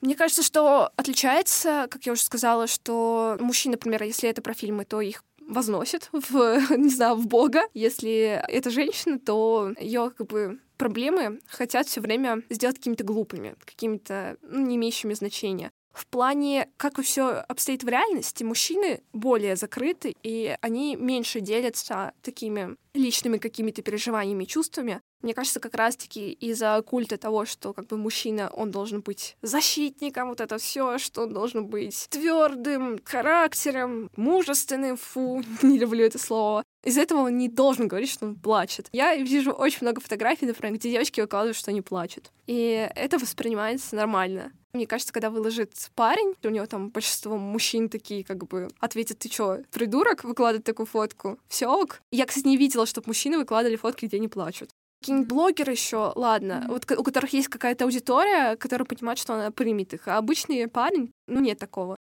Мне 0.00 0.14
кажется, 0.14 0.44
что 0.44 0.92
отличается, 0.94 1.88
как 1.90 2.06
я 2.06 2.12
уже 2.12 2.22
сказала, 2.22 2.68
что 2.68 3.36
мужчины, 3.40 3.72
например, 3.72 4.04
если 4.04 4.28
это 4.28 4.40
про 4.40 4.54
фильмы, 4.54 4.84
то 4.84 5.00
их 5.00 5.24
возносят 5.40 6.08
в, 6.12 6.60
не 6.76 6.90
знаю, 6.90 7.16
в 7.16 7.26
Бога. 7.26 7.62
Если 7.74 8.40
это 8.46 8.70
женщина, 8.70 9.18
то 9.18 9.72
ее 9.80 10.12
как 10.16 10.28
бы 10.28 10.60
проблемы 10.76 11.40
хотят 11.48 11.88
все 11.88 12.00
время 12.00 12.44
сделать 12.48 12.76
какими-то 12.76 13.02
глупыми, 13.02 13.56
какими-то 13.64 14.36
ну, 14.42 14.64
не 14.64 14.76
имеющими 14.76 15.14
значения. 15.14 15.72
В 15.92 16.06
плане, 16.06 16.68
как 16.76 17.00
все 17.02 17.44
обстоит 17.48 17.82
в 17.82 17.88
реальности, 17.88 18.44
мужчины 18.44 19.02
более 19.12 19.56
закрыты, 19.56 20.14
и 20.22 20.56
они 20.60 20.96
меньше 20.96 21.40
делятся 21.40 22.12
такими 22.22 22.76
личными 22.94 23.38
какими-то 23.38 23.82
переживаниями, 23.82 24.44
чувствами. 24.44 25.00
Мне 25.22 25.34
кажется, 25.34 25.60
как 25.60 25.74
раз-таки 25.74 26.32
из-за 26.32 26.82
культа 26.82 27.18
того, 27.18 27.44
что 27.44 27.72
как 27.72 27.86
бы 27.86 27.96
мужчина, 27.96 28.50
он 28.54 28.70
должен 28.70 29.00
быть 29.00 29.36
защитником, 29.42 30.28
вот 30.28 30.40
это 30.40 30.58
все, 30.58 30.98
что 30.98 31.22
он 31.22 31.32
должен 31.32 31.66
быть 31.66 32.06
твердым 32.10 32.98
характером, 33.04 34.10
мужественным, 34.16 34.96
фу, 34.96 35.42
не 35.62 35.78
люблю 35.78 36.04
это 36.04 36.18
слово. 36.18 36.64
Из-за 36.82 37.02
этого 37.02 37.20
он 37.20 37.36
не 37.36 37.48
должен 37.48 37.88
говорить, 37.88 38.10
что 38.10 38.26
он 38.26 38.34
плачет. 38.36 38.88
Я 38.92 39.14
вижу 39.16 39.52
очень 39.52 39.78
много 39.82 40.00
фотографий, 40.00 40.46
например, 40.46 40.76
где 40.76 40.90
девочки 40.90 41.20
выкладывают, 41.20 41.56
что 41.56 41.70
они 41.70 41.82
плачут. 41.82 42.30
И 42.46 42.88
это 42.94 43.18
воспринимается 43.18 43.96
нормально. 43.96 44.52
Мне 44.72 44.86
кажется, 44.86 45.12
когда 45.12 45.30
выложит 45.30 45.72
парень, 45.96 46.34
у 46.44 46.48
него 46.48 46.64
там 46.66 46.90
большинство 46.90 47.36
мужчин 47.36 47.88
такие 47.88 48.22
как 48.22 48.46
бы 48.46 48.68
ответят, 48.78 49.18
ты 49.18 49.28
чё, 49.28 49.58
придурок, 49.72 50.22
выкладывать 50.22 50.64
такую 50.64 50.86
фотку? 50.86 51.38
Все 51.48 51.66
ок. 51.66 52.00
Я, 52.12 52.24
кстати, 52.24 52.46
не 52.46 52.56
видела, 52.56 52.86
чтобы 52.86 53.08
мужчины 53.08 53.38
выкладывали 53.38 53.76
фотки, 53.76 54.06
где 54.06 54.18
они 54.18 54.28
плачут. 54.28 54.70
Какие-нибудь 55.00 55.28
блогеры 55.28 55.72
еще, 55.72 56.12
ладно, 56.14 56.66
вот 56.68 56.90
у 56.90 57.02
которых 57.02 57.32
есть 57.32 57.48
какая-то 57.48 57.84
аудитория, 57.84 58.56
которая 58.56 58.84
понимает, 58.84 59.18
что 59.18 59.34
она 59.34 59.50
примет 59.50 59.94
их. 59.94 60.06
А 60.08 60.18
обычный 60.18 60.68
парень, 60.68 61.10
ну 61.26 61.40
нет 61.40 61.58
такого. 61.58 61.96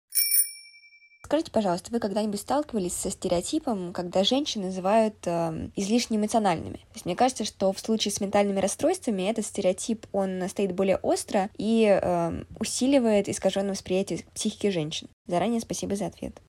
Скажите, 1.24 1.50
пожалуйста, 1.50 1.90
вы 1.90 2.00
когда-нибудь 2.00 2.38
сталкивались 2.38 2.92
со 2.92 3.10
стереотипом, 3.10 3.94
когда 3.94 4.24
женщины 4.24 4.66
называют 4.66 5.16
э, 5.24 5.70
излишне 5.74 6.18
эмоциональными? 6.18 6.76
То 6.76 6.94
есть 6.94 7.06
мне 7.06 7.16
кажется, 7.16 7.44
что 7.44 7.72
в 7.72 7.80
случае 7.80 8.12
с 8.12 8.20
ментальными 8.20 8.60
расстройствами 8.60 9.22
этот 9.22 9.46
стереотип, 9.46 10.06
он 10.12 10.46
стоит 10.50 10.74
более 10.74 10.98
остро 10.98 11.48
и 11.56 11.98
э, 12.00 12.44
усиливает 12.60 13.30
искаженное 13.30 13.72
восприятие 13.72 14.26
психики 14.34 14.68
женщин. 14.68 15.08
Заранее 15.26 15.60
спасибо 15.60 15.96
за 15.96 16.06
ответ. 16.06 16.40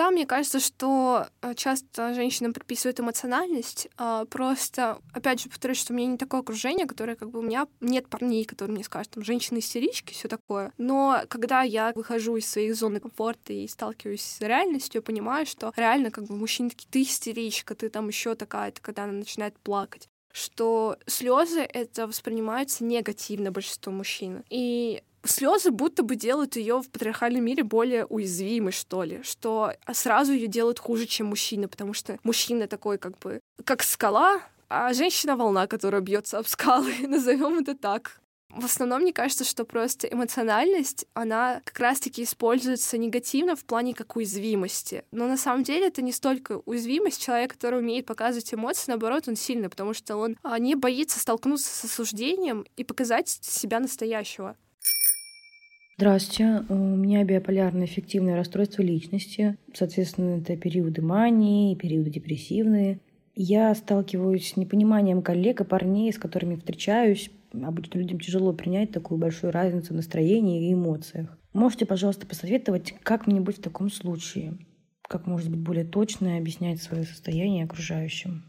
Да, 0.00 0.10
мне 0.10 0.24
кажется, 0.24 0.60
что 0.60 1.26
э, 1.42 1.54
часто 1.54 2.14
женщинам 2.14 2.54
приписывают 2.54 2.98
эмоциональность. 2.98 3.86
А, 3.98 4.24
просто, 4.24 4.98
опять 5.12 5.42
же, 5.42 5.50
повторюсь, 5.50 5.78
что 5.78 5.92
у 5.92 5.96
меня 5.96 6.12
не 6.12 6.16
такое 6.16 6.40
окружение, 6.40 6.86
которое 6.86 7.16
как 7.16 7.28
бы 7.30 7.40
у 7.40 7.42
меня 7.42 7.66
нет 7.82 8.08
парней, 8.08 8.46
которые 8.46 8.76
мне 8.76 8.82
скажут, 8.82 9.12
там, 9.12 9.24
женщины-истерички, 9.24 10.14
все 10.14 10.26
такое. 10.26 10.72
Но 10.78 11.20
когда 11.28 11.60
я 11.60 11.92
выхожу 11.94 12.36
из 12.36 12.50
своей 12.50 12.72
зоны 12.72 12.98
комфорта 12.98 13.52
и 13.52 13.68
сталкиваюсь 13.68 14.22
с 14.22 14.40
реальностью, 14.40 15.00
я 15.00 15.02
понимаю, 15.02 15.44
что 15.44 15.70
реально 15.76 16.10
как 16.10 16.24
бы 16.24 16.34
мужчины 16.34 16.70
такие, 16.70 16.88
ты 16.90 17.02
истеричка, 17.02 17.74
ты 17.74 17.90
там 17.90 18.08
еще 18.08 18.34
такая-то, 18.34 18.80
когда 18.80 19.04
она 19.04 19.12
начинает 19.12 19.58
плакать 19.58 20.08
что 20.32 20.96
слезы 21.06 21.60
это 21.60 22.06
воспринимаются 22.06 22.84
негативно 22.84 23.50
большинство 23.50 23.92
мужчин. 23.92 24.44
И 24.48 25.02
слезы 25.24 25.70
будто 25.70 26.02
бы 26.02 26.16
делают 26.16 26.56
ее 26.56 26.80
в 26.80 26.90
патриархальном 26.90 27.44
мире 27.44 27.62
более 27.62 28.06
уязвимой, 28.06 28.72
что 28.72 29.02
ли, 29.02 29.22
что 29.22 29.72
сразу 29.92 30.32
ее 30.32 30.46
делают 30.46 30.78
хуже, 30.78 31.06
чем 31.06 31.28
мужчина, 31.28 31.68
потому 31.68 31.92
что 31.92 32.18
мужчина 32.22 32.66
такой 32.66 32.98
как 32.98 33.18
бы 33.18 33.40
как 33.64 33.82
скала, 33.82 34.40
а 34.68 34.92
женщина 34.94 35.36
волна, 35.36 35.66
которая 35.66 36.00
бьется 36.00 36.38
об 36.38 36.46
скалы, 36.46 36.94
назовем 37.06 37.58
это 37.58 37.76
так. 37.76 38.20
В 38.50 38.64
основном, 38.64 39.02
мне 39.02 39.12
кажется, 39.12 39.44
что 39.44 39.64
просто 39.64 40.08
эмоциональность, 40.08 41.06
она 41.14 41.62
как 41.64 41.78
раз-таки 41.78 42.24
используется 42.24 42.98
негативно 42.98 43.54
в 43.54 43.64
плане 43.64 43.94
как 43.94 44.16
уязвимости. 44.16 45.04
Но 45.12 45.28
на 45.28 45.36
самом 45.36 45.62
деле 45.62 45.86
это 45.86 46.02
не 46.02 46.10
столько 46.10 46.60
уязвимость. 46.66 47.22
Человек, 47.22 47.52
который 47.52 47.78
умеет 47.78 48.06
показывать 48.06 48.52
эмоции, 48.52 48.86
наоборот, 48.88 49.28
он 49.28 49.36
сильный, 49.36 49.68
потому 49.68 49.94
что 49.94 50.16
он 50.16 50.36
а, 50.42 50.58
не 50.58 50.74
боится 50.74 51.20
столкнуться 51.20 51.68
с 51.68 51.84
осуждением 51.84 52.66
и 52.76 52.82
показать 52.82 53.28
себя 53.28 53.78
настоящего. 53.78 54.56
Здравствуйте, 56.00 56.64
у 56.70 56.74
меня 56.74 57.24
биполярное 57.24 57.84
эффективное 57.84 58.34
расстройство 58.34 58.80
личности. 58.80 59.58
Соответственно, 59.74 60.38
это 60.38 60.56
периоды 60.56 61.02
мании, 61.02 61.74
периоды 61.74 62.08
депрессивные. 62.08 63.00
Я 63.34 63.74
сталкиваюсь 63.74 64.50
с 64.50 64.56
непониманием 64.56 65.20
коллег 65.20 65.60
и 65.60 65.64
парней, 65.64 66.10
с 66.10 66.16
которыми 66.16 66.56
встречаюсь. 66.56 67.30
Обычно 67.52 67.98
людям 67.98 68.18
тяжело 68.18 68.54
принять 68.54 68.92
такую 68.92 69.18
большую 69.18 69.52
разницу 69.52 69.92
в 69.92 69.96
настроении 69.96 70.70
и 70.70 70.72
эмоциях. 70.72 71.36
Можете, 71.52 71.84
пожалуйста, 71.84 72.26
посоветовать, 72.26 72.94
как 73.02 73.26
мне 73.26 73.42
быть 73.42 73.58
в 73.58 73.62
таком 73.62 73.90
случае? 73.90 74.56
Как, 75.02 75.26
может 75.26 75.50
быть, 75.50 75.60
более 75.60 75.84
точно 75.84 76.38
объяснять 76.38 76.80
свое 76.80 77.04
состояние 77.04 77.66
окружающим? 77.66 78.44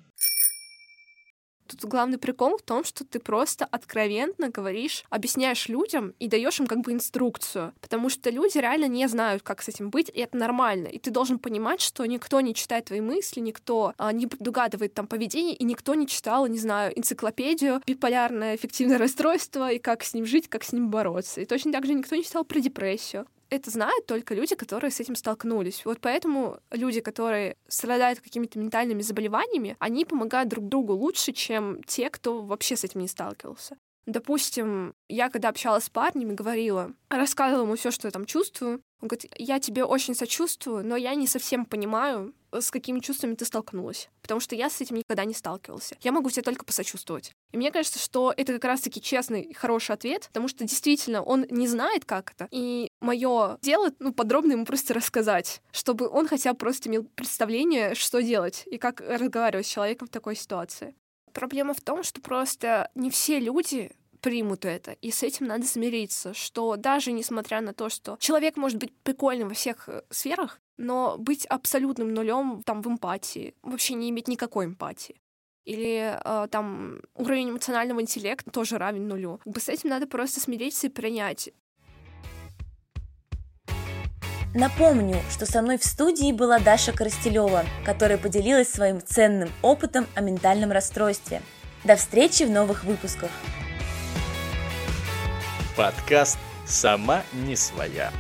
Тут 1.72 1.90
главный 1.90 2.18
прикол 2.18 2.58
в 2.58 2.62
том, 2.62 2.84
что 2.84 3.06
ты 3.06 3.20
просто 3.20 3.66
откровенно 3.66 4.50
говоришь, 4.50 5.04
объясняешь 5.10 5.70
людям 5.70 6.14
и 6.20 6.28
даешь 6.28 6.60
им 6.60 6.68
как 6.68 6.82
бы 6.82 6.92
инструкцию, 6.92 7.74
потому 7.82 8.10
что 8.10 8.30
люди 8.30 8.58
реально 8.58 8.86
не 8.86 9.08
знают, 9.08 9.44
как 9.44 9.62
с 9.62 9.70
этим 9.70 9.90
быть, 9.90 10.10
и 10.14 10.20
это 10.20 10.38
нормально. 10.38 10.88
И 10.88 11.00
ты 11.00 11.12
должен 11.12 11.40
понимать, 11.40 11.82
что 11.82 12.06
никто 12.06 12.42
не 12.42 12.54
читает 12.54 12.86
твои 12.86 13.02
мысли, 13.02 13.40
никто 13.40 13.94
а, 13.98 14.12
не 14.12 14.28
предугадывает 14.28 14.94
там 14.94 15.08
поведение, 15.08 15.56
и 15.56 15.64
никто 15.64 15.96
не 15.96 16.08
читал, 16.08 16.48
не 16.48 16.60
знаю, 16.60 16.98
энциклопедию 16.98 17.82
биполярное 17.86 18.56
эффективное 18.56 18.98
расстройство 18.98 19.72
и 19.72 19.80
как 19.80 20.04
с 20.04 20.14
ним 20.14 20.26
жить, 20.26 20.48
как 20.50 20.64
с 20.64 20.74
ним 20.74 20.90
бороться. 20.90 21.42
И 21.42 21.46
точно 21.46 21.72
так 21.72 21.86
же 21.86 21.94
никто 21.94 22.16
не 22.16 22.24
читал 22.24 22.44
про 22.44 22.60
депрессию 22.60 23.26
это 23.52 23.70
знают 23.70 24.06
только 24.08 24.34
люди, 24.34 24.56
которые 24.56 24.92
с 24.92 25.00
этим 25.00 25.16
столкнулись. 25.16 25.86
Вот 25.86 26.00
поэтому 26.00 26.60
люди, 26.72 27.02
которые 27.02 27.58
страдают 27.68 28.22
какими-то 28.22 28.58
ментальными 28.58 29.02
заболеваниями, 29.02 29.76
они 29.78 30.06
помогают 30.06 30.50
друг 30.50 30.68
другу 30.68 30.94
лучше, 30.94 31.34
чем 31.34 31.84
те, 31.84 32.10
кто 32.10 32.42
вообще 32.42 32.76
с 32.76 32.86
этим 32.86 33.02
не 33.02 33.08
сталкивался. 33.08 33.78
Допустим, 34.06 34.96
я 35.10 35.30
когда 35.30 35.50
общалась 35.50 35.84
с 35.84 35.90
парнем 35.90 36.32
и 36.32 36.36
говорила, 36.36 36.94
рассказывала 37.10 37.66
ему 37.66 37.76
все, 37.76 37.92
что 37.92 38.08
я 38.08 38.12
там 38.12 38.26
чувствую, 38.26 38.82
он 39.02 39.08
говорит, 39.08 39.32
я 39.38 39.60
тебе 39.60 39.84
очень 39.84 40.16
сочувствую, 40.16 40.84
но 40.86 40.96
я 40.96 41.14
не 41.14 41.28
совсем 41.28 41.66
понимаю, 41.66 42.34
с 42.52 42.72
какими 42.72 43.00
чувствами 43.00 43.36
ты 43.36 43.46
столкнулась, 43.46 44.10
потому 44.22 44.40
что 44.40 44.56
я 44.56 44.70
с 44.70 44.82
этим 44.82 44.98
никогда 44.98 45.26
не 45.26 45.34
сталкивался. 45.34 45.96
Я 46.02 46.12
могу 46.12 46.30
тебе 46.30 46.42
только 46.42 46.66
посочувствовать. 46.66 47.32
И 47.52 47.58
мне 47.58 47.72
кажется, 47.72 48.00
что 48.00 48.34
это 48.36 48.54
как 48.54 48.66
раз-таки 48.66 49.02
честный 49.02 49.54
хороший 49.54 49.94
ответ, 49.94 50.28
потому 50.28 50.48
что 50.48 50.64
действительно 50.64 51.22
он 51.22 51.46
не 51.50 51.68
знает, 51.68 52.06
как 52.06 52.32
это. 52.32 52.48
И 52.52 52.90
мое 53.02 53.58
дело, 53.62 53.92
ну, 54.00 54.14
подробно 54.14 54.54
ему 54.54 54.66
просто 54.66 54.94
рассказать, 54.94 55.62
чтобы 55.72 56.08
он 56.08 56.28
хотя 56.28 56.54
бы 56.54 56.60
просто 56.60 56.90
имел 56.90 57.04
представление, 57.04 57.96
что 57.96 58.22
делать 58.22 58.64
и 58.66 58.78
как 58.78 59.02
разговаривать 59.02 59.66
с 59.66 59.70
человеком 59.70 60.08
в 60.08 60.12
такой 60.12 60.36
ситуации. 60.36 60.96
Проблема 61.34 61.74
в 61.74 61.82
том, 61.82 62.04
что 62.04 62.22
просто 62.22 62.90
не 62.96 63.10
все 63.10 63.40
люди 63.40 63.92
примут 64.22 64.66
это, 64.66 64.92
и 64.92 65.12
с 65.12 65.24
этим 65.24 65.48
надо 65.48 65.66
смириться, 65.66 66.34
что 66.34 66.76
даже 66.76 67.12
несмотря 67.12 67.60
на 67.62 67.74
то, 67.74 67.90
что 67.90 68.18
человек 68.20 68.56
может 68.56 68.78
быть 68.78 68.94
прикольным 69.04 69.50
во 69.50 69.56
всех 69.56 69.90
э, 69.90 70.04
сферах, 70.10 70.60
но 70.82 71.16
быть 71.18 71.46
абсолютным 71.46 72.14
нулем 72.14 72.64
там 72.66 72.82
в 72.82 72.88
эмпатии, 72.88 73.54
вообще 73.62 73.94
не 73.94 74.10
иметь 74.10 74.28
никакой 74.28 74.66
эмпатии. 74.66 75.22
Или 75.64 76.18
э, 76.24 76.48
там 76.50 77.02
уровень 77.16 77.52
эмоционального 77.52 78.02
интеллекта 78.02 78.50
тоже 78.50 78.80
равен 78.80 79.08
нулю. 79.08 79.40
Как 79.44 79.54
бы 79.54 79.60
с 79.60 79.70
этим 79.70 79.90
надо 79.90 80.08
просто 80.08 80.40
смириться 80.40 80.88
и 80.88 80.90
принять. 80.90 81.52
Напомню, 84.56 85.18
что 85.30 85.46
со 85.46 85.62
мной 85.62 85.78
в 85.78 85.86
студии 85.86 86.34
была 86.34 86.60
Даша 86.60 86.92
Коростелева, 86.92 87.64
которая 87.86 88.18
поделилась 88.18 88.70
своим 88.70 89.02
ценным 89.02 89.50
опытом 89.62 90.08
о 90.16 90.22
ментальном 90.22 90.72
расстройстве. 90.72 91.42
До 91.84 91.96
встречи 91.96 92.44
в 92.44 92.50
новых 92.50 92.84
выпусках. 92.84 93.30
Подкаст 95.78 96.40
«Сама 96.66 97.22
не 97.34 97.56
своя». 97.56 98.12